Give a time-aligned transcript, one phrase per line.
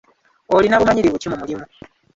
[0.55, 1.65] Olina bumanyirivu ki mu mulimu?